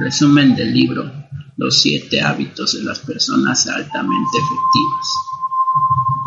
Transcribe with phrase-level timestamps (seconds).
[0.00, 1.12] Resumen del libro
[1.58, 5.14] Los siete hábitos de las personas altamente efectivas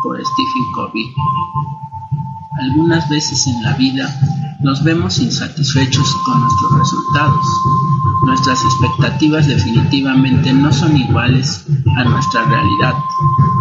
[0.00, 1.12] por Stephen Covey.
[2.60, 4.16] Algunas veces en la vida
[4.60, 7.44] nos vemos insatisfechos con nuestros resultados.
[8.26, 11.66] Nuestras expectativas definitivamente no son iguales
[11.96, 12.94] a nuestra realidad,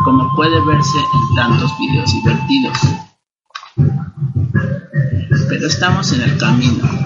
[0.05, 2.77] como puede verse en tantos videos divertidos.
[5.50, 7.03] Pero estamos en el camino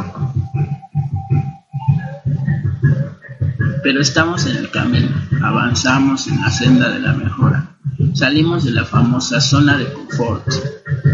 [3.88, 7.77] Pero estamos en el camino, avanzamos en la senda de la mejora.
[8.16, 10.46] Salimos de la famosa zona de confort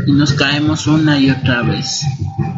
[0.08, 2.02] y nos caemos una y otra vez.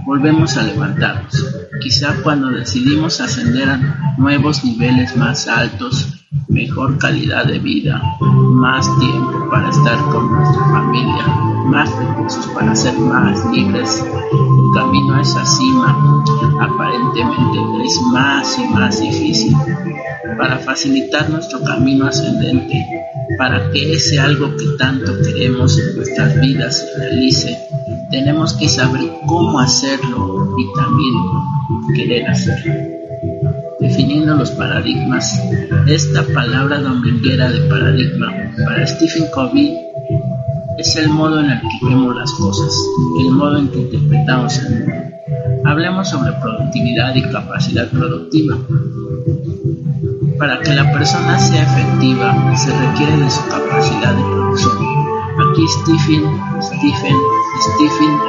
[0.05, 1.46] Volvemos a levantarnos.
[1.82, 6.15] Quizá cuando decidimos ascender a nuevos niveles más altos,
[6.55, 11.27] mejor calidad de vida, más tiempo para estar con nuestra familia,
[11.66, 14.02] más recursos para ser más libres.
[14.32, 16.24] El camino a esa cima
[16.62, 19.54] aparentemente es más y más difícil
[20.38, 22.85] para facilitar nuestro camino ascendente,
[23.37, 27.60] para que ese algo que tanto queremos en nuestras vidas se realice,
[28.12, 31.13] tenemos que saber cómo hacerlo y también
[31.98, 32.95] querer hacerlo.
[33.86, 35.40] Definiendo los paradigmas,
[35.86, 38.34] esta palabra dominguera de paradigma
[38.66, 39.77] para Stephen Covey
[40.80, 42.76] es el modo en el que vemos las cosas,
[43.20, 44.96] el modo en que interpretamos el mundo.
[45.66, 48.58] Hablemos sobre productividad y capacidad productiva.
[50.40, 54.77] Para que la persona sea efectiva se requiere de su capacidad de producción.
[55.52, 56.24] Aquí Stephen,
[56.60, 57.18] Stephen,
[57.62, 58.20] Stephen,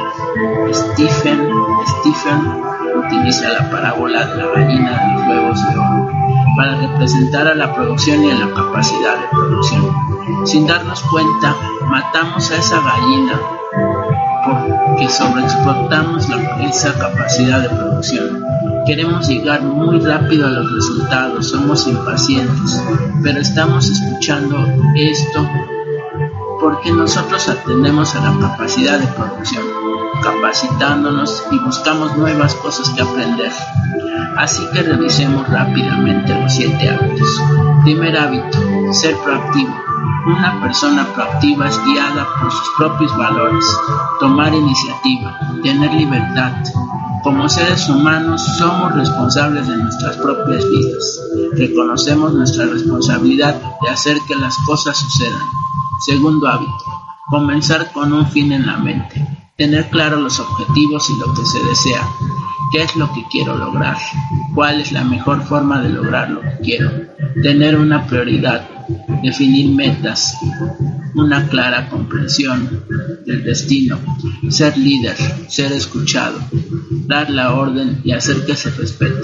[0.71, 1.49] Stephen,
[1.87, 6.07] Stephen utiliza la parábola de la gallina de los huevos de oro
[6.57, 9.91] para representar a la producción y a la capacidad de producción.
[10.45, 11.55] Sin darnos cuenta,
[11.87, 13.39] matamos a esa gallina
[14.45, 18.43] porque sobreexplotamos la, esa capacidad de producción.
[18.85, 22.81] Queremos llegar muy rápido a los resultados, somos impacientes,
[23.21, 24.57] pero estamos escuchando
[24.95, 25.47] esto
[26.61, 29.63] porque nosotros atendemos a la capacidad de producción,
[30.23, 33.51] capacitándonos y buscamos nuevas cosas que aprender.
[34.37, 37.41] Así que revisemos rápidamente los siete hábitos.
[37.83, 38.59] Primer hábito,
[38.93, 39.73] ser proactivo.
[40.27, 43.65] Una persona proactiva es guiada por sus propios valores,
[44.19, 46.51] tomar iniciativa, tener libertad,
[47.27, 51.21] como seres humanos somos responsables de nuestras propias vidas.
[51.53, 55.47] Reconocemos nuestra responsabilidad de hacer que las cosas sucedan.
[56.05, 56.85] Segundo hábito,
[57.29, 59.46] comenzar con un fin en la mente.
[59.57, 62.07] Tener claro los objetivos y lo que se desea.
[62.71, 63.97] ¿Qué es lo que quiero lograr?
[64.53, 66.91] ¿Cuál es la mejor forma de lograr lo que quiero?
[67.41, 68.69] Tener una prioridad.
[69.23, 70.37] Definir metas
[71.15, 72.83] una clara comprensión
[73.25, 73.99] del destino,
[74.49, 75.15] ser líder,
[75.47, 76.39] ser escuchado,
[77.07, 79.21] dar la orden y hacer que se respete.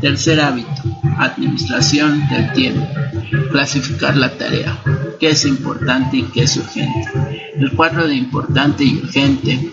[0.00, 0.82] Tercer hábito,
[1.16, 2.86] administración del tiempo,
[3.50, 4.82] clasificar la tarea,
[5.20, 7.08] qué es importante y qué es urgente.
[7.60, 9.70] El cuadro de importante y urgente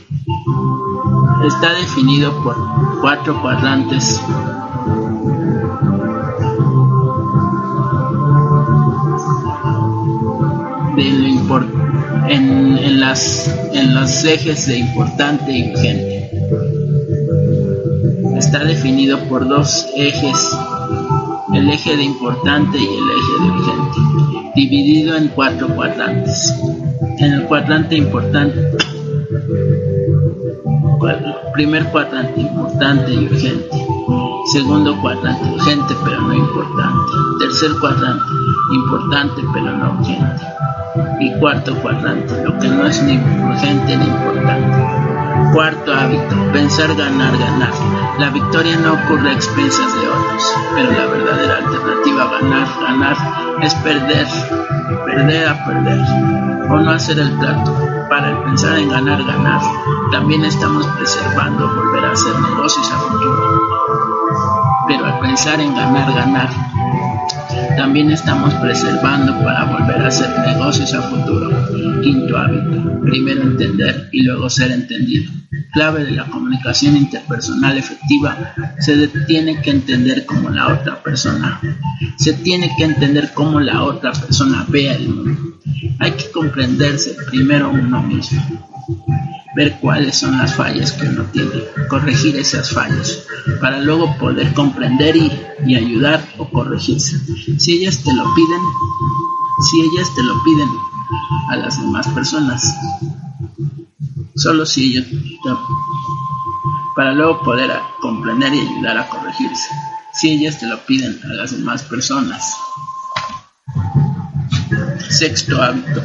[1.47, 2.55] está definido por
[3.01, 4.21] cuatro cuadrantes
[12.29, 16.31] en, los ejes de importante y urgente.
[18.37, 20.57] Está definido por dos ejes,
[21.53, 26.53] el eje de importante y el eje de urgente, dividido en cuatro cuadrantes.
[27.19, 28.77] En el cuadrante importante,
[31.53, 33.87] primer cuadrante importante y urgente,
[34.51, 38.25] segundo cuadrante urgente pero no importante, tercer cuadrante
[38.73, 40.43] importante pero no urgente
[41.19, 44.77] y cuarto cuadrante, lo que no es ni urgente ni importante.
[45.53, 47.73] Cuarto hábito, pensar, ganar, ganar.
[48.17, 53.17] La victoria no ocurre a expensas de otros, pero la verdadera alternativa a ganar, ganar
[53.61, 54.27] es perder,
[55.05, 55.99] perder a perder,
[56.69, 57.73] o no hacer el plato.
[58.09, 59.61] Para el pensar en ganar, ganar,
[60.11, 63.61] también estamos preservando volver a hacer negocios a futuro.
[64.87, 66.49] Pero al pensar en ganar, ganar,
[67.75, 71.51] también estamos preservando para volver a hacer negocios a futuro.
[72.01, 73.01] Quinto hábito.
[73.01, 75.31] Primero entender y luego ser entendido.
[75.77, 78.55] Clave de la comunicación interpersonal efectiva.
[78.79, 81.61] Se tiene que entender cómo la otra persona.
[82.15, 85.59] Se tiene que entender cómo la otra persona ve el mundo.
[85.99, 88.41] Hay que comprenderse primero uno mismo
[89.55, 93.27] ver cuáles son las fallas que uno tiene, corregir esas fallas,
[93.61, 95.31] para luego poder comprender y,
[95.67, 97.19] y ayudar o corregirse.
[97.59, 98.61] Si ellas te lo piden,
[99.69, 100.69] si ellas te lo piden
[101.51, 102.75] a las demás personas,
[104.37, 105.07] solo si ellos
[106.95, 109.69] para luego poder comprender y ayudar a corregirse.
[110.13, 112.43] si ellas te lo piden a las demás personas.
[115.09, 116.01] Sexto hábito.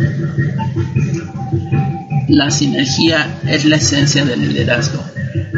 [2.28, 5.02] La sinergia es la esencia del liderazgo.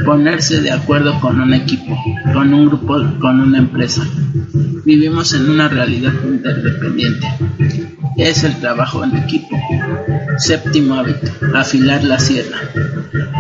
[0.05, 1.99] Ponerse de acuerdo con un equipo,
[2.33, 4.03] con un grupo, con una empresa.
[4.85, 7.27] Vivimos en una realidad interdependiente.
[8.17, 9.57] Es el trabajo en equipo.
[10.39, 11.31] Séptimo hábito.
[11.55, 12.59] Afilar la sierra.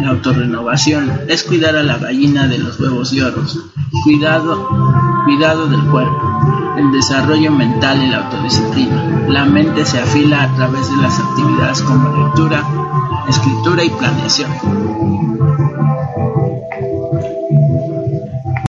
[0.01, 3.43] La autorrenovación es cuidar a la gallina de los huevos de oro.
[4.05, 4.69] Cuidado,
[5.25, 6.75] cuidado del cuerpo.
[6.77, 9.27] El desarrollo mental y la autodisciplina.
[9.29, 12.63] La mente se afila a través de las actividades como lectura,
[13.29, 14.51] escritura y planeación.